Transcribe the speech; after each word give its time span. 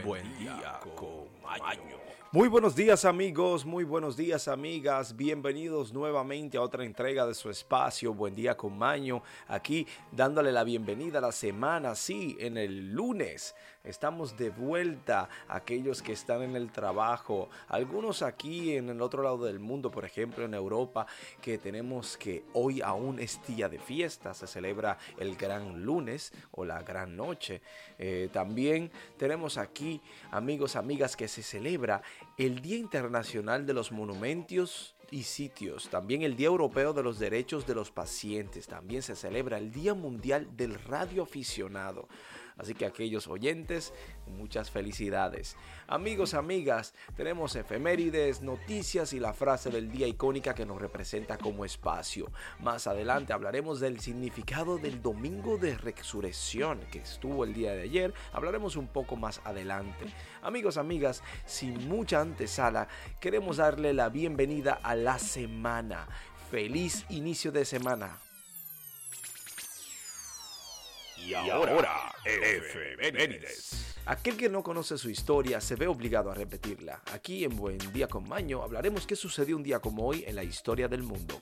Buen, 0.00 0.38
día 0.38 0.80
con 0.96 1.28
Maño. 1.42 2.02
Muy 2.34 2.48
buenos 2.48 2.74
días 2.74 3.04
amigos, 3.04 3.66
muy 3.66 3.84
buenos 3.84 4.16
días 4.16 4.48
amigas, 4.48 5.14
bienvenidos 5.16 5.92
nuevamente 5.92 6.56
a 6.56 6.62
otra 6.62 6.82
entrega 6.82 7.26
de 7.26 7.34
su 7.34 7.50
espacio 7.50 8.14
Buen 8.14 8.34
día 8.34 8.56
con 8.56 8.78
Maño, 8.78 9.22
aquí 9.48 9.86
dándole 10.10 10.50
la 10.50 10.64
bienvenida 10.64 11.18
a 11.18 11.20
la 11.20 11.32
semana, 11.32 11.94
sí, 11.94 12.34
en 12.40 12.56
el 12.56 12.94
lunes. 12.94 13.54
Estamos 13.84 14.38
de 14.38 14.50
vuelta, 14.50 15.28
aquellos 15.48 16.02
que 16.02 16.12
están 16.12 16.40
en 16.42 16.54
el 16.54 16.70
trabajo, 16.70 17.50
algunos 17.66 18.22
aquí 18.22 18.76
en 18.76 18.88
el 18.88 19.02
otro 19.02 19.24
lado 19.24 19.44
del 19.44 19.58
mundo, 19.58 19.90
por 19.90 20.04
ejemplo 20.04 20.44
en 20.44 20.54
Europa, 20.54 21.06
que 21.40 21.58
tenemos 21.58 22.16
que 22.16 22.44
hoy 22.52 22.80
aún 22.80 23.18
es 23.18 23.40
día 23.46 23.68
de 23.68 23.80
fiesta, 23.80 24.34
se 24.34 24.46
celebra 24.46 24.96
el 25.18 25.34
gran 25.36 25.82
lunes 25.82 26.32
o 26.52 26.64
la 26.64 26.80
gran 26.82 27.16
noche, 27.16 27.60
eh, 27.98 28.30
también 28.32 28.90
tenemos 29.18 29.58
aquí 29.58 29.81
amigos, 30.30 30.76
amigas 30.76 31.16
que 31.16 31.28
se 31.28 31.42
celebra 31.42 32.02
el 32.38 32.60
Día 32.60 32.76
Internacional 32.76 33.66
de 33.66 33.74
los 33.74 33.92
Monumentos 33.92 34.94
y 35.10 35.24
Sitios, 35.24 35.88
también 35.90 36.22
el 36.22 36.36
Día 36.36 36.46
Europeo 36.46 36.92
de 36.92 37.02
los 37.02 37.18
Derechos 37.18 37.66
de 37.66 37.74
los 37.74 37.90
Pacientes, 37.90 38.66
también 38.66 39.02
se 39.02 39.14
celebra 39.14 39.58
el 39.58 39.70
Día 39.70 39.94
Mundial 39.94 40.56
del 40.56 40.74
Radio 40.84 41.22
Aficionado. 41.24 42.08
Así 42.56 42.74
que 42.74 42.86
aquellos 42.86 43.28
oyentes, 43.28 43.92
muchas 44.26 44.70
felicidades. 44.70 45.56
Amigos, 45.86 46.34
amigas, 46.34 46.94
tenemos 47.16 47.56
efemérides, 47.56 48.42
noticias 48.42 49.12
y 49.12 49.20
la 49.20 49.32
frase 49.32 49.70
del 49.70 49.90
día 49.90 50.06
icónica 50.06 50.54
que 50.54 50.66
nos 50.66 50.80
representa 50.80 51.38
como 51.38 51.64
espacio. 51.64 52.30
Más 52.60 52.86
adelante 52.86 53.32
hablaremos 53.32 53.80
del 53.80 54.00
significado 54.00 54.78
del 54.78 55.02
domingo 55.02 55.58
de 55.58 55.76
resurrección 55.76 56.80
que 56.90 56.98
estuvo 56.98 57.44
el 57.44 57.54
día 57.54 57.72
de 57.72 57.82
ayer. 57.82 58.14
Hablaremos 58.32 58.76
un 58.76 58.88
poco 58.88 59.16
más 59.16 59.40
adelante. 59.44 60.06
Amigos, 60.42 60.76
amigas, 60.76 61.22
sin 61.46 61.88
mucha 61.88 62.20
antesala, 62.20 62.88
queremos 63.20 63.58
darle 63.58 63.92
la 63.92 64.08
bienvenida 64.08 64.72
a 64.82 64.94
la 64.94 65.18
semana. 65.18 66.08
Feliz 66.50 67.06
inicio 67.08 67.52
de 67.52 67.64
semana. 67.64 68.18
Y 71.24 71.34
ahora, 71.34 72.12
efemérides. 72.24 73.96
Aquel 74.06 74.36
que 74.36 74.48
no 74.48 74.62
conoce 74.62 74.98
su 74.98 75.08
historia 75.08 75.60
se 75.60 75.76
ve 75.76 75.86
obligado 75.86 76.30
a 76.30 76.34
repetirla. 76.34 77.02
Aquí 77.12 77.44
en 77.44 77.56
Buen 77.56 77.78
Día 77.92 78.08
con 78.08 78.28
Maño 78.28 78.62
hablaremos 78.62 79.06
qué 79.06 79.14
sucedió 79.14 79.56
un 79.56 79.62
día 79.62 79.78
como 79.78 80.06
hoy 80.06 80.24
en 80.26 80.34
la 80.34 80.42
historia 80.42 80.88
del 80.88 81.04
mundo. 81.04 81.40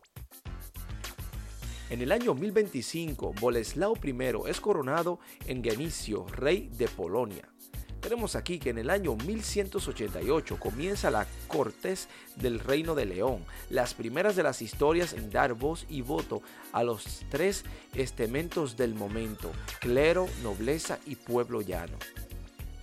En 1.88 2.02
el 2.02 2.12
año 2.12 2.34
1025, 2.34 3.34
Boleslao 3.40 3.96
I 4.02 4.14
es 4.46 4.60
coronado 4.60 5.18
en 5.46 5.64
Genicio, 5.64 6.26
rey 6.28 6.68
de 6.68 6.86
Polonia. 6.86 7.48
Tenemos 8.00 8.34
aquí 8.34 8.58
que 8.58 8.70
en 8.70 8.78
el 8.78 8.88
año 8.88 9.14
1188 9.14 10.58
comienza 10.58 11.10
la 11.10 11.26
Cortes 11.48 12.08
del 12.36 12.58
Reino 12.58 12.94
de 12.94 13.04
León, 13.04 13.44
las 13.68 13.92
primeras 13.92 14.36
de 14.36 14.42
las 14.42 14.62
historias 14.62 15.12
en 15.12 15.30
dar 15.30 15.52
voz 15.52 15.84
y 15.88 16.00
voto 16.00 16.40
a 16.72 16.82
los 16.82 17.22
tres 17.30 17.64
estamentos 17.94 18.76
del 18.78 18.94
momento, 18.94 19.52
clero, 19.80 20.28
nobleza 20.42 20.98
y 21.04 21.16
pueblo 21.16 21.60
llano. 21.60 21.98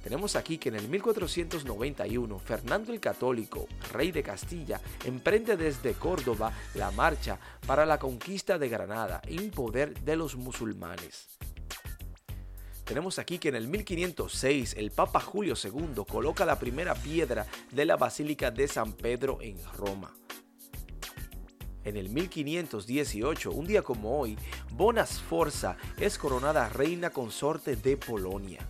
Tenemos 0.03 0.35
aquí 0.35 0.57
que 0.57 0.69
en 0.69 0.75
el 0.75 0.87
1491 0.87 2.39
Fernando 2.39 2.93
el 2.93 2.99
Católico, 2.99 3.67
rey 3.91 4.11
de 4.11 4.23
Castilla, 4.23 4.79
emprende 5.03 5.57
desde 5.57 5.93
Córdoba 5.93 6.53
la 6.75 6.91
marcha 6.91 7.39
para 7.65 7.85
la 7.85 7.97
conquista 7.97 8.57
de 8.57 8.69
Granada 8.69 9.21
en 9.25 9.49
poder 9.49 9.99
de 10.01 10.15
los 10.15 10.35
musulmanes. 10.35 11.27
Tenemos 12.87 13.19
aquí 13.19 13.37
que 13.37 13.49
en 13.49 13.55
el 13.55 13.67
1506 13.67 14.75
el 14.77 14.91
Papa 14.91 15.19
Julio 15.19 15.55
II 15.61 16.05
coloca 16.09 16.45
la 16.45 16.57
primera 16.57 16.95
piedra 16.95 17.45
de 17.69 17.85
la 17.85 17.97
Basílica 17.97 18.49
de 18.49 18.65
San 18.69 18.93
Pedro 18.93 19.39
en 19.41 19.57
Roma. 19.73 20.15
En 21.83 21.97
el 21.97 22.09
1518, 22.09 23.51
un 23.51 23.67
día 23.67 23.81
como 23.81 24.17
hoy, 24.17 24.37
Bona 24.71 25.05
Sforza 25.05 25.75
es 25.99 26.17
coronada 26.17 26.69
reina 26.69 27.09
consorte 27.09 27.75
de 27.75 27.97
Polonia. 27.97 28.65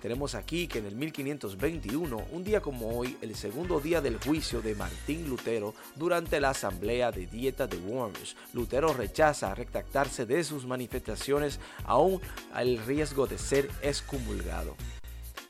Tenemos 0.00 0.36
aquí 0.36 0.68
que 0.68 0.78
en 0.78 0.86
el 0.86 0.94
1521, 0.94 2.26
un 2.30 2.44
día 2.44 2.60
como 2.60 2.96
hoy, 2.96 3.16
el 3.20 3.34
segundo 3.34 3.80
día 3.80 4.00
del 4.00 4.18
juicio 4.18 4.62
de 4.62 4.76
Martín 4.76 5.28
Lutero 5.28 5.74
durante 5.96 6.40
la 6.40 6.50
asamblea 6.50 7.10
de 7.10 7.26
dieta 7.26 7.66
de 7.66 7.78
Worms, 7.78 8.36
Lutero 8.52 8.92
rechaza 8.92 9.54
retractarse 9.56 10.24
de 10.24 10.44
sus 10.44 10.66
manifestaciones 10.66 11.58
aún 11.84 12.20
al 12.52 12.78
riesgo 12.86 13.26
de 13.26 13.38
ser 13.38 13.68
excomulgado. 13.82 14.76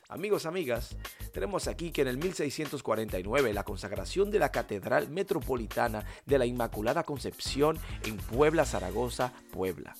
Amigos, 0.07 0.47
amigas, 0.47 0.95
tenemos 1.31 1.67
aquí 1.67 1.91
que 1.91 2.01
en 2.01 2.07
el 2.07 2.17
1649 2.17 3.53
la 3.53 3.63
consagración 3.63 4.31
de 4.31 4.39
la 4.39 4.51
Catedral 4.51 5.09
Metropolitana 5.09 6.03
de 6.25 6.39
la 6.39 6.47
Inmaculada 6.47 7.03
Concepción 7.03 7.77
en 8.03 8.17
Puebla, 8.17 8.65
Zaragoza, 8.65 9.31
Puebla. 9.51 9.95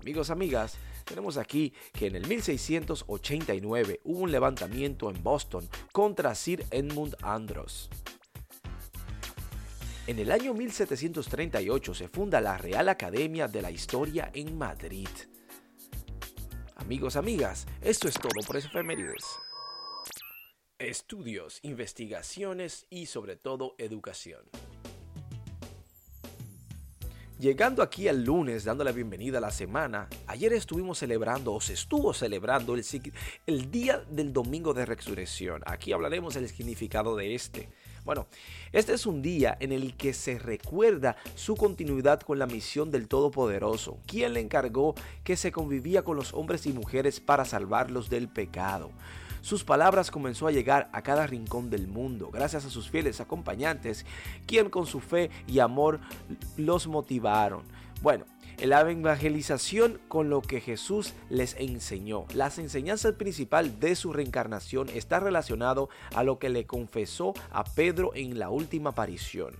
Amigos, 0.00 0.30
amigas, 0.30 0.78
tenemos 1.08 1.38
aquí 1.38 1.72
que 1.92 2.06
en 2.06 2.16
el 2.16 2.26
1689 2.26 4.00
hubo 4.04 4.20
un 4.20 4.30
levantamiento 4.30 5.10
en 5.10 5.22
Boston 5.22 5.68
contra 5.92 6.34
Sir 6.34 6.64
Edmund 6.70 7.16
Andros. 7.22 7.88
En 10.06 10.18
el 10.18 10.30
año 10.30 10.54
1738 10.54 11.94
se 11.94 12.08
funda 12.08 12.40
la 12.40 12.58
Real 12.58 12.88
Academia 12.88 13.48
de 13.48 13.62
la 13.62 13.70
Historia 13.70 14.30
en 14.34 14.56
Madrid. 14.56 15.08
Amigos, 16.76 17.16
amigas, 17.16 17.66
esto 17.82 18.08
es 18.08 18.14
todo 18.14 18.40
por 18.46 18.56
efemérides. 18.56 19.24
Estudios, 20.78 21.58
investigaciones 21.62 22.86
y 22.88 23.06
sobre 23.06 23.36
todo 23.36 23.74
educación. 23.78 24.42
Llegando 27.38 27.84
aquí 27.84 28.08
al 28.08 28.24
lunes, 28.24 28.64
dando 28.64 28.82
la 28.82 28.90
bienvenida 28.90 29.38
a 29.38 29.40
la 29.40 29.52
semana, 29.52 30.08
ayer 30.26 30.52
estuvimos 30.52 30.98
celebrando, 30.98 31.54
o 31.54 31.60
se 31.60 31.74
estuvo 31.74 32.12
celebrando, 32.12 32.74
el, 32.74 32.84
el 33.46 33.70
Día 33.70 34.02
del 34.10 34.32
Domingo 34.32 34.74
de 34.74 34.84
Resurrección. 34.84 35.62
Aquí 35.64 35.92
hablaremos 35.92 36.34
del 36.34 36.48
significado 36.48 37.14
de 37.14 37.36
este. 37.36 37.68
Bueno, 38.04 38.26
este 38.72 38.94
es 38.94 39.06
un 39.06 39.22
día 39.22 39.56
en 39.60 39.70
el 39.70 39.96
que 39.96 40.14
se 40.14 40.36
recuerda 40.40 41.14
su 41.36 41.54
continuidad 41.54 42.22
con 42.22 42.40
la 42.40 42.46
misión 42.46 42.90
del 42.90 43.06
Todopoderoso, 43.06 44.00
quien 44.04 44.32
le 44.32 44.40
encargó 44.40 44.96
que 45.22 45.36
se 45.36 45.52
convivía 45.52 46.02
con 46.02 46.16
los 46.16 46.34
hombres 46.34 46.66
y 46.66 46.72
mujeres 46.72 47.20
para 47.20 47.44
salvarlos 47.44 48.10
del 48.10 48.28
pecado. 48.28 48.90
Sus 49.48 49.64
palabras 49.64 50.10
comenzó 50.10 50.46
a 50.46 50.52
llegar 50.52 50.90
a 50.92 51.00
cada 51.00 51.26
rincón 51.26 51.70
del 51.70 51.88
mundo, 51.88 52.30
gracias 52.30 52.66
a 52.66 52.68
sus 52.68 52.90
fieles 52.90 53.18
acompañantes, 53.18 54.04
quien 54.44 54.68
con 54.68 54.84
su 54.84 55.00
fe 55.00 55.30
y 55.46 55.60
amor 55.60 56.00
los 56.58 56.86
motivaron. 56.86 57.62
Bueno, 58.02 58.26
la 58.62 58.82
evangelización 58.82 60.02
con 60.06 60.28
lo 60.28 60.42
que 60.42 60.60
Jesús 60.60 61.14
les 61.30 61.56
enseñó. 61.58 62.26
Las 62.34 62.58
enseñanzas 62.58 63.14
principal 63.14 63.80
de 63.80 63.96
su 63.96 64.12
reencarnación 64.12 64.90
está 64.90 65.18
relacionado 65.18 65.88
a 66.14 66.24
lo 66.24 66.38
que 66.38 66.50
le 66.50 66.66
confesó 66.66 67.32
a 67.50 67.64
Pedro 67.64 68.10
en 68.14 68.38
la 68.38 68.50
última 68.50 68.90
aparición. 68.90 69.54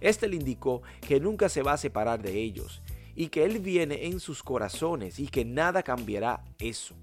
Este 0.00 0.26
le 0.26 0.36
indicó 0.36 0.80
que 1.06 1.20
nunca 1.20 1.50
se 1.50 1.62
va 1.62 1.74
a 1.74 1.76
separar 1.76 2.22
de 2.22 2.40
ellos 2.40 2.80
y 3.14 3.28
que 3.28 3.44
Él 3.44 3.58
viene 3.58 4.06
en 4.06 4.20
sus 4.20 4.42
corazones 4.42 5.18
y 5.18 5.28
que 5.28 5.44
nada 5.44 5.82
cambiará 5.82 6.42
eso. 6.58 6.94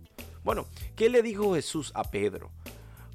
Bueno, 0.44 0.66
¿qué 0.96 1.10
le 1.10 1.22
dijo 1.22 1.54
Jesús 1.54 1.92
a 1.94 2.04
Pedro? 2.04 2.50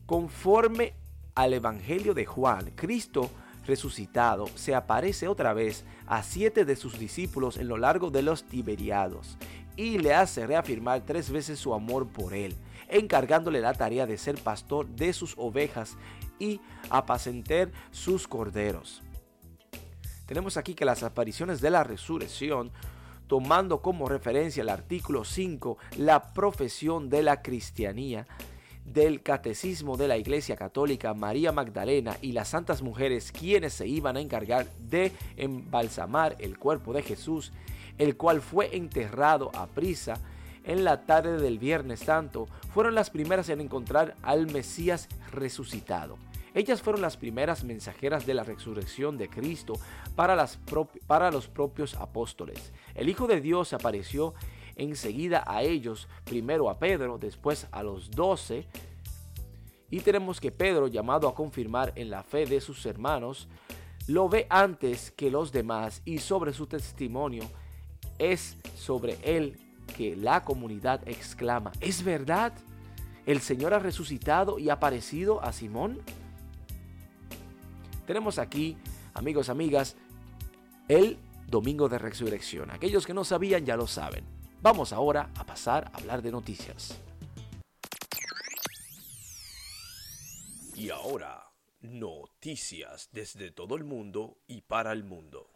Conforme 0.07 0.95
al 1.35 1.55
Evangelio 1.55 2.15
de 2.15 2.25
Juan, 2.25 2.71
Cristo 2.77 3.31
resucitado 3.67 4.47
se 4.55 4.75
aparece 4.75 5.27
otra 5.27 5.53
vez 5.53 5.85
a 6.07 6.23
siete 6.23 6.65
de 6.65 6.77
sus 6.77 6.99
discípulos 6.99 7.57
en 7.57 7.67
lo 7.67 7.79
largo 7.79 8.11
de 8.11 8.23
los 8.23 8.45
Tiberiados 8.45 9.37
y 9.77 9.99
le 9.99 10.15
hace 10.15 10.47
reafirmar 10.47 11.03
tres 11.05 11.31
veces 11.31 11.59
su 11.59 11.75
amor 11.75 12.07
por 12.07 12.33
él, 12.33 12.55
encargándole 12.89 13.61
la 13.61 13.75
tarea 13.75 14.07
de 14.07 14.19
ser 14.19 14.37
pastor 14.37 14.87
de 14.87 15.13
sus 15.13 15.35
ovejas 15.37 15.97
y 16.39 16.61
apacentar 16.91 17.73
sus 17.91 18.29
corderos. 18.29 19.03
Tenemos 20.27 20.57
aquí 20.57 20.75
que 20.75 20.85
las 20.85 21.03
apariciones 21.03 21.61
de 21.61 21.71
la 21.71 21.85
resurrección 21.85 22.73
tomando 23.27 23.83
como 23.83 24.09
referencia 24.09 24.63
el 24.63 24.69
artículo 24.69 25.25
5, 25.25 25.79
la 25.99 26.33
profesión 26.33 27.09
de 27.09 27.23
la 27.23 27.43
cristianía 27.43 28.27
del 28.85 29.23
catecismo 29.23 29.97
de 29.97 30.09
la 30.09 30.17
Iglesia 30.17 30.57
Católica 30.57 31.13
María 31.13 31.51
Magdalena 31.53 32.17
y 32.23 32.33
las 32.33 32.49
santas 32.49 32.83
mujeres 32.83 33.33
quienes 33.33 33.75
se 33.75 33.87
iban 33.89 34.17
a 34.17 34.21
encargar 34.21 34.67
de 34.79 35.13
embalsamar 35.37 36.37
el 36.39 36.59
cuerpo 36.59 36.93
de 36.93 37.03
Jesús, 37.03 37.53
el 37.99 38.17
cual 38.17 38.41
fue 38.41 38.77
enterrado 38.77 39.51
a 39.55 39.67
prisa 39.67 40.21
en 40.65 40.85
la 40.85 41.05
tarde 41.05 41.39
del 41.39 41.59
Viernes 41.59 42.01
Santo, 42.01 42.49
fueron 42.75 42.95
las 42.95 43.11
primeras 43.11 43.49
en 43.49 43.61
encontrar 43.61 44.15
al 44.23 44.47
Mesías 44.47 45.09
resucitado. 45.33 46.17
Ellas 46.57 46.81
fueron 46.81 47.03
las 47.03 47.19
primeras 47.19 47.65
mensajeras 47.65 48.25
de 48.25 48.33
la 48.33 48.43
resurrección 48.43 49.19
de 49.19 49.29
Cristo 49.29 49.75
para, 50.15 50.35
las 50.35 50.59
para 51.07 51.31
los 51.31 51.49
propios 51.49 51.95
apóstoles. 51.97 52.73
El 52.95 53.11
Hijo 53.11 53.27
de 53.27 53.43
Dios 53.43 53.75
apareció 53.75 54.33
enseguida 54.75 55.45
a 55.47 55.63
ellos, 55.63 56.09
primero 56.25 56.71
a 56.71 56.79
Pedro, 56.79 57.19
después 57.19 57.67
a 57.73 57.83
los 57.83 58.11
doce. 58.11 58.67
Y 59.91 60.01
tenemos 60.01 60.41
que 60.41 60.51
Pedro, 60.51 60.89
llamado 60.89 61.29
a 61.29 61.35
confirmar 61.35 61.93
en 61.95 62.09
la 62.09 62.23
fe 62.23 62.47
de 62.47 62.63
sus 62.63 62.87
hermanos, 62.87 63.49
lo 64.07 64.31
ve 64.31 64.47
antes 64.49 65.11
que 65.11 65.31
los 65.31 65.53
demás 65.53 66.01
y 66.07 66.21
sobre 66.21 66.55
su 66.55 66.67
testimonio 66.67 67.45
es 68.19 68.57
sobre 68.75 69.19
él 69.23 69.59
que 69.95 70.17
la 70.17 70.43
comunidad 70.43 71.07
exclama, 71.07 71.73
¿es 71.83 72.03
verdad? 72.03 72.55
¿El 73.27 73.43
Señor 73.43 73.75
ha 73.75 73.79
resucitado 73.79 74.59
y 74.59 74.71
ha 74.71 74.75
aparecido 74.75 75.43
a 75.43 75.53
Simón? 75.53 76.01
Tenemos 78.07 78.39
aquí, 78.39 78.77
amigos, 79.15 79.49
amigas, 79.49 79.97
el 80.89 81.19
domingo 81.49 81.89
de 81.89 81.99
resurrección. 81.99 82.71
Aquellos 82.71 83.05
que 83.05 83.15
no 83.15 83.25
sabían 83.25 83.67
ya 83.67 83.77
lo 83.77 83.87
saben. 83.87 84.25
Vamos 84.63 84.93
ahora 84.93 85.31
a 85.37 85.45
pasar 85.45 85.91
a 85.93 85.99
hablar 85.99 86.23
de 86.23 86.31
noticias. 86.31 86.99
Y 90.75 90.91
ahora, 90.91 91.51
noticias 91.81 93.09
desde 93.13 93.51
todo 93.51 93.77
el 93.77 93.85
mundo 93.85 94.39
y 94.47 94.61
para 94.63 94.93
el 94.93 95.03
mundo. 95.03 95.51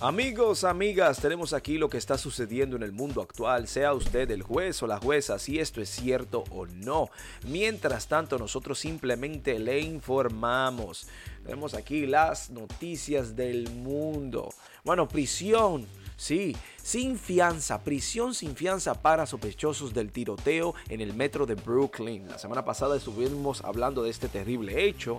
Amigos, 0.00 0.64
amigas, 0.64 1.20
tenemos 1.20 1.52
aquí 1.52 1.76
lo 1.76 1.90
que 1.90 1.98
está 1.98 2.16
sucediendo 2.16 2.76
en 2.76 2.82
el 2.82 2.92
mundo 2.92 3.20
actual, 3.20 3.68
sea 3.68 3.92
usted 3.92 4.30
el 4.30 4.42
juez 4.42 4.82
o 4.82 4.86
la 4.86 4.98
jueza, 4.98 5.38
si 5.38 5.58
esto 5.58 5.80
es 5.80 5.90
cierto 5.90 6.44
o 6.50 6.66
no. 6.66 7.10
Mientras 7.46 8.08
tanto, 8.08 8.38
nosotros 8.38 8.78
simplemente 8.78 9.58
le 9.58 9.80
informamos. 9.80 11.08
Tenemos 11.44 11.74
aquí 11.74 12.06
las 12.06 12.50
noticias 12.50 13.36
del 13.36 13.70
mundo. 13.70 14.48
Bueno, 14.84 15.08
prisión. 15.08 15.86
Sí, 16.16 16.54
sin 16.82 17.18
fianza, 17.18 17.82
prisión 17.82 18.34
sin 18.34 18.54
fianza 18.54 19.00
para 19.00 19.24
sospechosos 19.24 19.94
del 19.94 20.12
tiroteo 20.12 20.74
en 20.90 21.00
el 21.00 21.14
metro 21.14 21.46
de 21.46 21.54
Brooklyn. 21.54 22.28
La 22.28 22.38
semana 22.38 22.62
pasada 22.62 22.98
estuvimos 22.98 23.64
hablando 23.64 24.02
de 24.02 24.10
este 24.10 24.28
terrible 24.28 24.84
hecho 24.84 25.16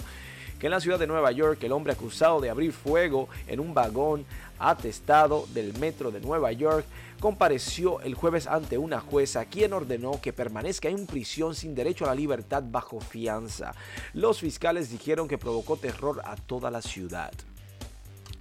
que 0.62 0.68
en 0.68 0.72
la 0.72 0.80
ciudad 0.80 1.00
de 1.00 1.08
Nueva 1.08 1.31
York 1.31 1.58
el 1.63 1.72
hombre 1.72 1.92
acusado 1.92 2.40
de 2.40 2.52
abrir 2.52 2.72
fuego 2.72 3.28
en 3.48 3.60
un 3.60 3.74
vagón 3.74 4.28
atestado 4.60 5.48
del 5.56 5.75
metro 5.80 6.12
de 6.12 6.22
Nueva 6.22 6.52
York 6.52 6.86
compareció 7.19 8.00
el 8.02 8.13
jueves 8.13 8.46
ante 8.46 8.78
una 8.78 9.00
jueza 9.00 9.46
quien 9.46 9.74
ordenó 9.74 10.22
que 10.22 10.34
permanezca 10.34 10.88
en 10.88 11.08
prisión 11.08 11.56
sin 11.56 11.74
derecho 11.74 12.06
a 12.06 12.10
la 12.10 12.16
libertad 12.16 12.62
bajo 12.63 13.02
fianza. 13.02 13.74
Los 14.13 14.40
fiscales 14.40 14.92
dijeron 14.92 15.28
que 15.28 15.40
provocó 15.40 15.78
terror 15.78 16.22
a 16.24 16.36
toda 16.36 16.69
la 16.69 16.84
ciudad. 16.84 17.34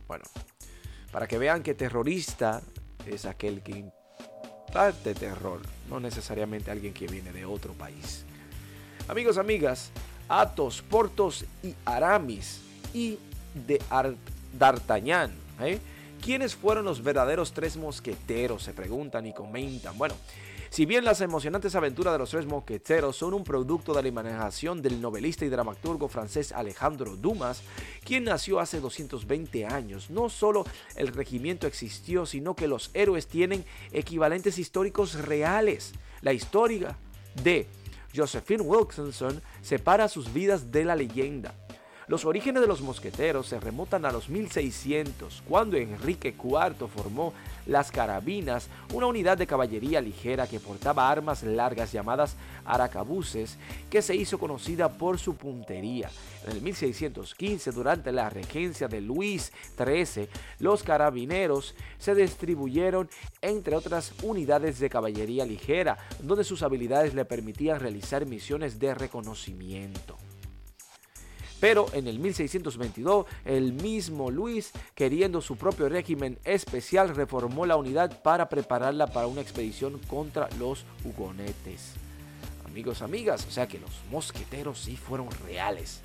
Bueno, 0.06 0.24
para 1.12 1.26
que 1.26 1.38
vean 1.38 1.62
que 1.62 1.72
terrorista 1.72 2.60
es 3.06 3.24
aquel 3.24 3.62
que 3.62 3.90
imparte 4.68 5.14
terror, 5.14 5.62
no 5.88 6.00
necesariamente 6.00 6.70
alguien 6.70 6.92
que 6.92 7.06
viene 7.06 7.32
de 7.32 7.46
otro 7.46 7.72
país. 7.72 8.26
Amigos, 9.08 9.38
amigas, 9.38 9.90
Atos, 10.30 10.80
Portos 10.80 11.44
y 11.60 11.74
Aramis 11.84 12.60
y 12.94 13.18
de 13.66 13.80
D'Artagnan. 14.56 15.32
¿eh? 15.60 15.80
¿Quiénes 16.22 16.54
fueron 16.54 16.84
los 16.84 17.02
verdaderos 17.02 17.52
tres 17.52 17.76
mosqueteros? 17.76 18.62
Se 18.62 18.72
preguntan 18.72 19.26
y 19.26 19.34
comentan. 19.34 19.98
Bueno, 19.98 20.14
si 20.70 20.86
bien 20.86 21.04
las 21.04 21.20
emocionantes 21.20 21.74
aventuras 21.74 22.12
de 22.12 22.20
los 22.20 22.30
tres 22.30 22.46
mosqueteros 22.46 23.16
son 23.16 23.34
un 23.34 23.42
producto 23.42 23.92
de 23.92 24.02
la 24.02 24.08
imaginación 24.08 24.80
del 24.80 25.00
novelista 25.00 25.44
y 25.44 25.48
dramaturgo 25.48 26.06
francés 26.06 26.52
Alejandro 26.52 27.16
Dumas, 27.16 27.62
quien 28.04 28.22
nació 28.22 28.60
hace 28.60 28.78
220 28.78 29.66
años, 29.66 30.10
no 30.10 30.28
solo 30.28 30.64
el 30.94 31.08
regimiento 31.08 31.66
existió, 31.66 32.24
sino 32.24 32.54
que 32.54 32.68
los 32.68 32.92
héroes 32.94 33.26
tienen 33.26 33.64
equivalentes 33.90 34.58
históricos 34.58 35.14
reales. 35.14 35.92
La 36.22 36.32
historia 36.32 36.96
de 37.42 37.66
Josephine 38.14 38.62
Wilkinson 38.62 39.40
separa 39.62 40.08
sus 40.08 40.32
vidas 40.32 40.70
de 40.70 40.84
la 40.84 40.96
leyenda. 40.96 41.54
Los 42.10 42.24
orígenes 42.24 42.60
de 42.60 42.66
los 42.66 42.80
mosqueteros 42.80 43.46
se 43.46 43.60
remontan 43.60 44.04
a 44.04 44.10
los 44.10 44.28
1600, 44.28 45.44
cuando 45.48 45.76
Enrique 45.76 46.34
IV 46.36 46.88
formó 46.88 47.32
las 47.66 47.92
carabinas, 47.92 48.68
una 48.92 49.06
unidad 49.06 49.38
de 49.38 49.46
caballería 49.46 50.00
ligera 50.00 50.48
que 50.48 50.58
portaba 50.58 51.08
armas 51.08 51.44
largas 51.44 51.92
llamadas 51.92 52.34
aracabuces, 52.64 53.58
que 53.90 54.02
se 54.02 54.16
hizo 54.16 54.40
conocida 54.40 54.88
por 54.88 55.20
su 55.20 55.36
puntería. 55.36 56.10
En 56.44 56.50
el 56.50 56.62
1615, 56.62 57.70
durante 57.70 58.10
la 58.10 58.28
regencia 58.28 58.88
de 58.88 59.00
Luis 59.00 59.52
XIII, 59.78 60.28
los 60.58 60.82
carabineros 60.82 61.76
se 62.00 62.16
distribuyeron 62.16 63.08
entre 63.40 63.76
otras 63.76 64.14
unidades 64.24 64.80
de 64.80 64.90
caballería 64.90 65.46
ligera, 65.46 65.96
donde 66.20 66.42
sus 66.42 66.64
habilidades 66.64 67.14
le 67.14 67.24
permitían 67.24 67.78
realizar 67.78 68.26
misiones 68.26 68.80
de 68.80 68.94
reconocimiento. 68.94 70.19
Pero 71.60 71.86
en 71.92 72.08
el 72.08 72.18
1622, 72.18 73.26
el 73.44 73.74
mismo 73.74 74.30
Luis, 74.30 74.72
queriendo 74.94 75.42
su 75.42 75.56
propio 75.56 75.88
régimen 75.88 76.38
especial, 76.44 77.14
reformó 77.14 77.66
la 77.66 77.76
unidad 77.76 78.22
para 78.22 78.48
prepararla 78.48 79.08
para 79.08 79.26
una 79.26 79.42
expedición 79.42 79.98
contra 80.08 80.48
los 80.58 80.84
hugonetes. 81.04 81.92
Amigos, 82.64 83.02
amigas, 83.02 83.46
o 83.46 83.50
sea 83.50 83.68
que 83.68 83.78
los 83.78 83.90
mosqueteros 84.10 84.80
sí 84.80 84.96
fueron 84.96 85.28
reales. 85.44 86.00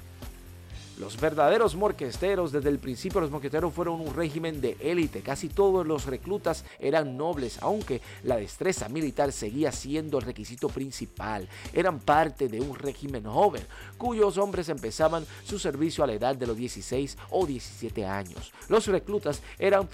Los 0.98 1.20
verdaderos 1.20 1.76
morquesteros, 1.76 2.54
desde 2.54 2.70
el 2.70 2.80
principio 2.80 3.20
los 3.20 3.30
mosqueteros 3.30 3.74
fueron 3.74 4.00
un 4.00 4.16
régimen 4.16 4.62
de 4.62 4.78
élite. 4.80 5.22
Casi 5.22 5.50
todos 5.50 5.86
los 5.86 6.06
reclutas 6.06 6.64
eran 6.80 7.18
nobles, 7.18 7.58
aunque 7.62 8.02
la 8.24 8.38
destreza 8.38 8.88
militar 8.88 9.34
seguía 9.34 9.74
siendo 9.74 10.20
el 10.20 10.24
requisito 10.24 10.70
principal. 10.70 11.50
Eran 11.74 12.00
parte 12.00 12.48
de 12.48 12.62
un 12.62 12.76
régimen 12.76 13.26
joven, 13.26 13.62
cuyos 13.98 14.38
hombres 14.38 14.70
empezaban 14.70 15.26
su 15.44 15.60
servicio 15.60 16.02
a 16.02 16.08
la 16.08 16.14
edad 16.14 16.38
de 16.38 16.48
los 16.48 16.56
16 16.56 17.18
o 17.30 17.46
17 17.46 18.06
años. 18.06 18.54
Los 18.70 18.88
reclutas 18.88 19.42
eran 19.60 19.90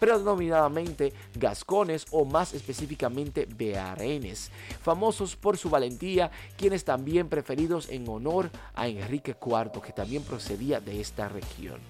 predominadamente 0.00 1.12
gascones 1.34 2.06
o 2.10 2.24
más 2.24 2.54
específicamente 2.54 3.46
bearenes, 3.46 4.50
famosos 4.80 5.36
por 5.36 5.58
su 5.58 5.68
valentía, 5.68 6.30
quienes 6.56 6.82
también 6.84 7.28
preferidos 7.28 7.90
en 7.90 8.08
honor 8.08 8.50
a 8.74 8.88
Enrique 8.88 9.36
IV, 9.38 9.82
que 9.82 9.92
también 9.92 10.22
procedía 10.22 10.45
de 10.48 11.00
esta 11.00 11.28
región. 11.28 11.80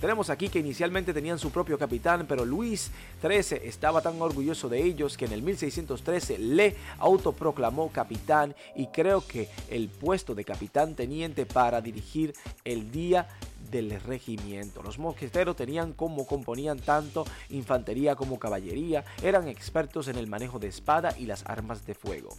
Tenemos 0.00 0.30
aquí 0.30 0.48
que 0.48 0.58
inicialmente 0.58 1.14
tenían 1.14 1.38
su 1.38 1.50
propio 1.50 1.78
capitán, 1.78 2.26
pero 2.28 2.44
Luis 2.44 2.90
XIII 3.20 3.60
estaba 3.62 4.00
tan 4.00 4.20
orgulloso 4.20 4.68
de 4.68 4.82
ellos 4.82 5.16
que 5.16 5.26
en 5.26 5.32
el 5.32 5.42
1613 5.42 6.38
le 6.38 6.74
autoproclamó 6.98 7.88
capitán 7.92 8.54
y 8.74 8.88
creo 8.88 9.24
que 9.24 9.48
el 9.70 9.88
puesto 9.88 10.34
de 10.34 10.44
capitán 10.44 10.96
teniente 10.96 11.46
para 11.46 11.80
dirigir 11.80 12.34
el 12.64 12.90
día 12.90 13.28
del 13.70 14.00
regimiento. 14.00 14.82
Los 14.82 14.98
mosqueteros 14.98 15.54
tenían 15.54 15.92
como 15.92 16.26
componían 16.26 16.80
tanto 16.80 17.24
infantería 17.50 18.16
como 18.16 18.40
caballería, 18.40 19.04
eran 19.22 19.46
expertos 19.46 20.08
en 20.08 20.16
el 20.16 20.26
manejo 20.26 20.58
de 20.58 20.66
espada 20.66 21.14
y 21.16 21.26
las 21.26 21.46
armas 21.46 21.86
de 21.86 21.94
fuego. 21.94 22.30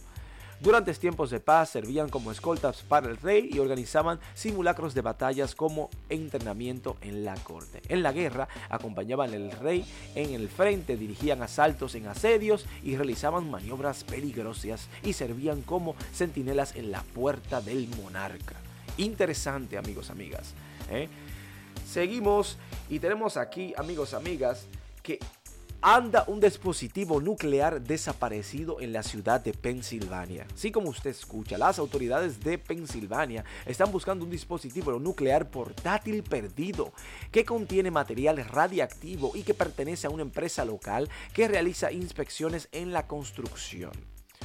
Durante 0.64 0.94
tiempos 0.94 1.28
de 1.28 1.40
paz 1.40 1.68
servían 1.68 2.08
como 2.08 2.32
escoltas 2.32 2.80
para 2.88 3.10
el 3.10 3.18
rey 3.18 3.50
y 3.52 3.58
organizaban 3.58 4.18
simulacros 4.32 4.94
de 4.94 5.02
batallas 5.02 5.54
como 5.54 5.90
entrenamiento 6.08 6.96
en 7.02 7.22
la 7.22 7.34
corte. 7.34 7.82
En 7.90 8.02
la 8.02 8.12
guerra 8.12 8.48
acompañaban 8.70 9.34
al 9.34 9.50
rey 9.50 9.84
en 10.14 10.32
el 10.32 10.48
frente, 10.48 10.96
dirigían 10.96 11.42
asaltos 11.42 11.94
en 11.96 12.06
asedios 12.06 12.64
y 12.82 12.96
realizaban 12.96 13.50
maniobras 13.50 14.04
peligrosas 14.04 14.88
y 15.02 15.12
servían 15.12 15.60
como 15.60 15.96
centinelas 16.14 16.74
en 16.76 16.90
la 16.90 17.02
puerta 17.02 17.60
del 17.60 17.86
monarca. 18.02 18.54
Interesante 18.96 19.76
amigos, 19.76 20.08
amigas. 20.08 20.54
¿eh? 20.90 21.10
Seguimos 21.86 22.56
y 22.88 23.00
tenemos 23.00 23.36
aquí 23.36 23.74
amigos, 23.76 24.14
amigas, 24.14 24.64
que 25.02 25.18
anda 25.86 26.24
un 26.28 26.40
dispositivo 26.40 27.20
nuclear 27.20 27.82
desaparecido 27.82 28.80
en 28.80 28.94
la 28.94 29.02
ciudad 29.02 29.42
de 29.42 29.52
Pensilvania. 29.52 30.46
Así 30.54 30.72
como 30.72 30.88
usted 30.88 31.10
escucha, 31.10 31.58
las 31.58 31.78
autoridades 31.78 32.40
de 32.40 32.56
Pensilvania 32.56 33.44
están 33.66 33.92
buscando 33.92 34.24
un 34.24 34.30
dispositivo 34.30 34.98
nuclear 34.98 35.50
portátil 35.50 36.22
perdido 36.22 36.94
que 37.30 37.44
contiene 37.44 37.90
material 37.90 38.42
radiactivo 38.46 39.32
y 39.34 39.42
que 39.42 39.52
pertenece 39.52 40.06
a 40.06 40.10
una 40.10 40.22
empresa 40.22 40.64
local 40.64 41.10
que 41.34 41.48
realiza 41.48 41.92
inspecciones 41.92 42.70
en 42.72 42.94
la 42.94 43.06
construcción. 43.06 43.92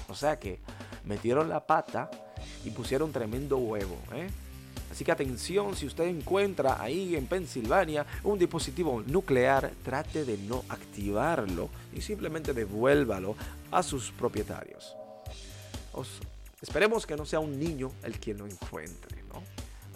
O 0.10 0.16
sea 0.16 0.40
que 0.40 0.60
metieron 1.06 1.48
la 1.48 1.66
pata 1.66 2.12
y 2.66 2.72
pusieron 2.72 3.14
tremendo 3.14 3.56
huevo. 3.60 3.98
¿eh? 4.12 4.30
Así 4.92 5.04
que 5.04 5.12
atención, 5.12 5.76
si 5.76 5.86
usted 5.86 6.06
encuentra 6.06 6.82
ahí 6.82 7.16
en 7.16 7.28
Pensilvania 7.28 8.06
un 8.24 8.40
dispositivo 8.40 9.04
nuclear, 9.06 9.72
trate 9.84 10.26
de 10.26 10.38
no 10.38 10.64
activarlo 10.70 11.70
y 11.94 12.02
simplemente 12.02 12.54
devuélvalo 12.54 13.36
a 13.72 13.84
sus 13.84 14.12
propietarios. 14.12 14.96
esperemos 16.62 17.06
que 17.06 17.16
no 17.16 17.26
sea 17.26 17.40
un 17.40 17.60
niño 17.60 17.92
el 18.04 18.20
quien 18.20 18.38
lo 18.38 18.48
encuentre, 18.48 19.24
¿no? 19.24 19.44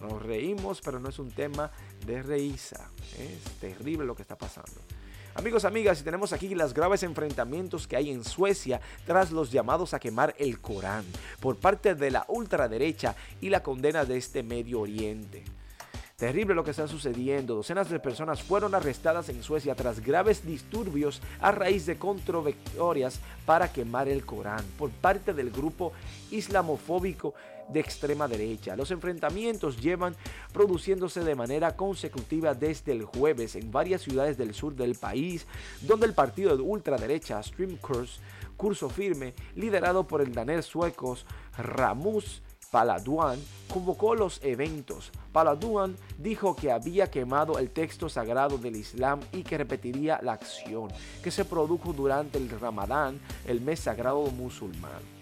Nos 0.08 0.22
reímos, 0.22 0.82
pero 0.82 1.00
no 1.00 1.10
es 1.10 1.18
un 1.18 1.32
tema 1.32 1.72
de 2.06 2.22
reísa. 2.22 2.90
Es 3.18 3.60
terrible 3.60 4.06
lo 4.06 4.16
que 4.16 4.22
está 4.22 4.38
pasando. 4.38 4.82
Amigos, 5.36 5.66
amigas, 5.66 6.00
y 6.00 6.04
tenemos 6.04 6.32
aquí 6.32 6.54
las 6.54 6.76
graves 6.76 7.02
enfrentamientos 7.02 7.88
que 7.88 7.96
hay 7.96 8.12
en 8.12 8.24
Suecia 8.24 8.80
tras 9.08 9.32
los 9.32 9.52
llamados 9.52 9.96
a 9.96 10.00
quemar 10.00 10.36
el 10.38 10.60
Corán 10.60 11.04
por 11.40 11.58
parte 11.58 11.96
de 11.96 12.12
la 12.12 12.24
ultraderecha 12.28 13.16
y 13.42 13.50
la 13.50 13.64
condena 13.64 14.06
de 14.06 14.18
este 14.18 14.44
Medio 14.44 14.82
Oriente. 14.82 15.44
Terrible 16.18 16.54
lo 16.54 16.64
que 16.64 16.70
está 16.70 16.88
sucediendo. 16.88 17.56
Docenas 17.56 17.90
de 17.90 18.00
personas 18.00 18.44
fueron 18.44 18.76
arrestadas 18.76 19.28
en 19.30 19.42
Suecia 19.42 19.74
tras 19.74 20.02
graves 20.02 20.46
disturbios 20.46 21.20
a 21.42 21.52
raíz 21.52 21.88
de 21.88 21.98
controversias 21.98 23.20
para 23.48 23.74
quemar 23.74 24.08
el 24.08 24.24
Corán 24.26 24.64
por 24.78 24.92
parte 24.92 25.34
del 25.34 25.50
grupo 25.50 25.94
islamofóbico 26.30 27.34
de 27.70 27.80
extrema 27.80 28.28
derecha. 28.28 28.76
Los 28.76 28.92
enfrentamientos 28.92 29.82
llevan 29.82 30.16
produciéndose 30.52 31.24
de 31.24 31.36
manera 31.36 31.76
consecutiva 31.76 32.54
desde 32.54 32.92
el 32.92 33.04
jueves 33.04 33.56
en 33.56 33.72
varias 33.72 34.02
ciudades 34.02 34.38
del 34.38 34.54
sur 34.54 34.76
del 34.76 34.96
país, 34.96 35.46
donde 35.82 36.06
el 36.06 36.14
partido 36.14 36.56
de 36.56 36.64
ultraderecha 36.64 37.42
Stream 37.42 37.78
curso 38.58 38.90
firme, 38.90 39.34
liderado 39.56 40.08
por 40.08 40.22
el 40.22 40.34
danés 40.34 40.66
suecos 40.66 41.26
Ramus 41.58 42.42
Paladuan 42.74 43.40
convocó 43.72 44.16
los 44.16 44.44
eventos. 44.44 45.12
Paladuan 45.32 45.96
dijo 46.18 46.56
que 46.56 46.72
había 46.72 47.12
quemado 47.12 47.60
el 47.60 47.70
texto 47.70 48.10
sagrado 48.10 48.58
del 48.58 48.76
Islam 48.76 49.20
y 49.32 49.44
que 49.44 49.60
repetiría 49.60 50.20
la 50.24 50.34
acción 50.34 50.90
que 51.24 51.30
se 51.30 51.46
produjo 51.46 51.94
durante 51.94 52.40
el 52.40 52.50
Ramadán, 52.50 53.20
el 53.46 53.62
mes 53.62 53.82
sagrado 53.82 54.26
musulmán. 54.32 55.13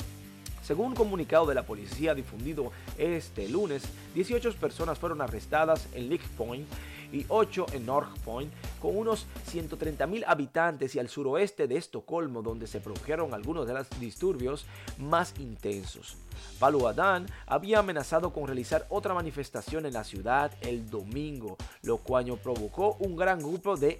Según 0.61 0.87
un 0.87 0.95
comunicado 0.95 1.45
de 1.45 1.55
la 1.55 1.65
policía 1.65 2.13
difundido 2.13 2.71
este 2.97 3.49
lunes, 3.49 3.83
18 4.13 4.53
personas 4.55 4.99
fueron 4.99 5.21
arrestadas 5.21 5.87
en 5.93 6.09
Lake 6.09 6.25
Point 6.37 6.67
y 7.11 7.25
8 7.27 7.65
en 7.73 7.85
North 7.85 8.17
Point, 8.23 8.51
con 8.81 8.95
unos 8.95 9.25
130.000 9.51 10.23
habitantes 10.25 10.95
y 10.95 10.99
al 10.99 11.09
suroeste 11.09 11.67
de 11.67 11.77
Estocolmo, 11.77 12.41
donde 12.41 12.67
se 12.67 12.79
produjeron 12.79 13.33
algunos 13.33 13.67
de 13.67 13.73
los 13.73 13.89
disturbios 13.99 14.65
más 14.97 15.33
intensos. 15.39 16.15
Paluadán 16.59 17.25
había 17.47 17.79
amenazado 17.79 18.31
con 18.31 18.47
realizar 18.47 18.85
otra 18.89 19.13
manifestación 19.13 19.85
en 19.85 19.93
la 19.93 20.03
ciudad 20.03 20.51
el 20.61 20.89
domingo, 20.89 21.57
lo 21.81 21.97
cual 21.97 22.21
provocó 22.41 22.95
un 22.99 23.15
gran 23.15 23.39
grupo 23.39 23.75
de 23.75 23.97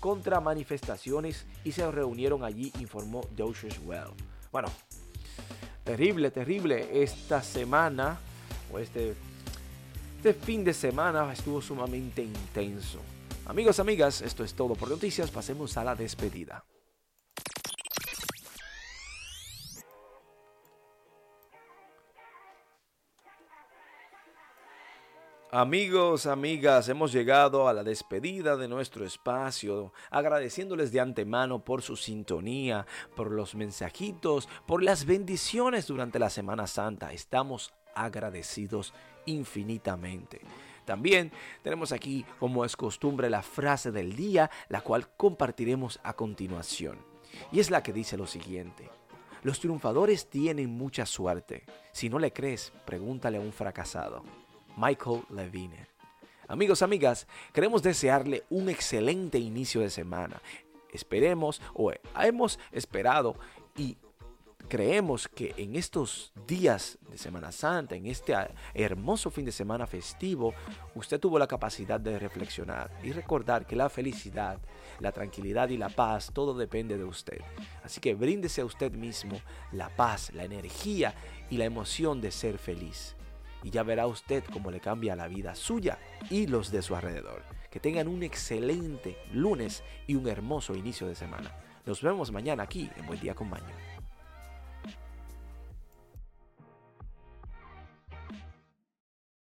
contramanifestaciones 0.00 1.46
y 1.62 1.72
se 1.72 1.88
reunieron 1.90 2.42
allí, 2.42 2.72
informó 2.80 3.20
Deutsche 3.36 3.68
Well. 3.84 4.10
Bueno, 4.50 4.68
terrible, 5.84 6.30
terrible 6.30 7.02
esta 7.02 7.42
semana 7.42 8.18
o 8.72 8.78
este 8.78 9.14
este 10.20 10.34
fin 10.34 10.62
de 10.62 10.74
semana 10.74 11.32
estuvo 11.32 11.62
sumamente 11.62 12.22
intenso. 12.22 12.98
Amigos, 13.46 13.80
amigas, 13.80 14.20
esto 14.20 14.44
es 14.44 14.52
todo 14.52 14.74
por 14.74 14.90
noticias. 14.90 15.30
Pasemos 15.30 15.78
a 15.78 15.84
la 15.84 15.94
despedida. 15.94 16.62
Amigos, 25.52 26.26
amigas, 26.26 26.88
hemos 26.88 27.10
llegado 27.10 27.66
a 27.66 27.72
la 27.72 27.82
despedida 27.82 28.56
de 28.56 28.68
nuestro 28.68 29.04
espacio, 29.04 29.92
agradeciéndoles 30.08 30.92
de 30.92 31.00
antemano 31.00 31.64
por 31.64 31.82
su 31.82 31.96
sintonía, 31.96 32.86
por 33.16 33.32
los 33.32 33.56
mensajitos, 33.56 34.48
por 34.64 34.80
las 34.80 35.06
bendiciones 35.06 35.88
durante 35.88 36.20
la 36.20 36.30
Semana 36.30 36.68
Santa. 36.68 37.12
Estamos 37.12 37.74
agradecidos 37.96 38.94
infinitamente. 39.26 40.40
También 40.84 41.32
tenemos 41.64 41.90
aquí, 41.90 42.24
como 42.38 42.64
es 42.64 42.76
costumbre, 42.76 43.28
la 43.28 43.42
frase 43.42 43.90
del 43.90 44.14
día, 44.14 44.52
la 44.68 44.82
cual 44.82 45.08
compartiremos 45.16 45.98
a 46.04 46.12
continuación. 46.12 46.96
Y 47.50 47.58
es 47.58 47.72
la 47.72 47.82
que 47.82 47.92
dice 47.92 48.16
lo 48.16 48.28
siguiente. 48.28 48.88
Los 49.42 49.58
triunfadores 49.58 50.30
tienen 50.30 50.70
mucha 50.70 51.06
suerte. 51.06 51.64
Si 51.90 52.08
no 52.08 52.20
le 52.20 52.32
crees, 52.32 52.72
pregúntale 52.84 53.38
a 53.38 53.40
un 53.40 53.52
fracasado. 53.52 54.22
Michael 54.80 55.24
Levine. 55.28 55.86
Amigos, 56.48 56.80
amigas, 56.80 57.26
queremos 57.52 57.82
desearle 57.82 58.44
un 58.48 58.70
excelente 58.70 59.38
inicio 59.38 59.82
de 59.82 59.90
semana. 59.90 60.40
Esperemos 60.90 61.60
o 61.74 61.92
hemos 62.18 62.58
esperado 62.72 63.36
y 63.76 63.98
creemos 64.68 65.28
que 65.28 65.54
en 65.58 65.76
estos 65.76 66.32
días 66.46 66.98
de 67.10 67.18
Semana 67.18 67.52
Santa, 67.52 67.94
en 67.94 68.06
este 68.06 68.34
hermoso 68.72 69.30
fin 69.30 69.44
de 69.44 69.52
semana 69.52 69.86
festivo, 69.86 70.54
usted 70.94 71.20
tuvo 71.20 71.38
la 71.38 71.46
capacidad 71.46 72.00
de 72.00 72.18
reflexionar 72.18 72.90
y 73.02 73.12
recordar 73.12 73.66
que 73.66 73.76
la 73.76 73.90
felicidad, 73.90 74.58
la 74.98 75.12
tranquilidad 75.12 75.68
y 75.68 75.76
la 75.76 75.90
paz, 75.90 76.30
todo 76.32 76.54
depende 76.54 76.96
de 76.96 77.04
usted. 77.04 77.40
Así 77.84 78.00
que 78.00 78.14
bríndese 78.14 78.62
a 78.62 78.64
usted 78.64 78.92
mismo 78.92 79.40
la 79.72 79.94
paz, 79.94 80.32
la 80.32 80.44
energía 80.44 81.14
y 81.50 81.58
la 81.58 81.66
emoción 81.66 82.22
de 82.22 82.30
ser 82.30 82.56
feliz. 82.56 83.14
Y 83.62 83.70
ya 83.70 83.82
verá 83.82 84.06
usted 84.06 84.44
cómo 84.52 84.70
le 84.70 84.80
cambia 84.80 85.16
la 85.16 85.28
vida 85.28 85.54
suya 85.54 85.98
y 86.30 86.46
los 86.46 86.70
de 86.70 86.82
su 86.82 86.94
alrededor. 86.94 87.42
Que 87.70 87.80
tengan 87.80 88.08
un 88.08 88.22
excelente 88.22 89.16
lunes 89.32 89.82
y 90.06 90.14
un 90.14 90.28
hermoso 90.28 90.74
inicio 90.74 91.06
de 91.06 91.14
semana. 91.14 91.54
Nos 91.86 92.02
vemos 92.02 92.32
mañana 92.32 92.64
aquí 92.64 92.90
en 92.96 93.06
Buen 93.06 93.20
Día 93.20 93.34
con 93.34 93.48
Maño. 93.48 93.89